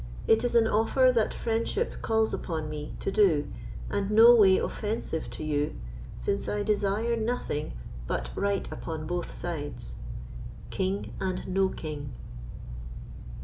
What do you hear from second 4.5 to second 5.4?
offensive